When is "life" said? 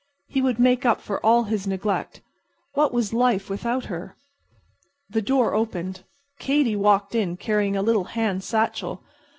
3.13-3.51